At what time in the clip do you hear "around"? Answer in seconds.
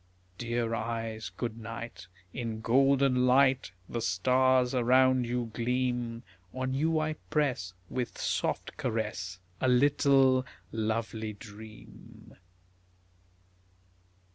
4.73-5.27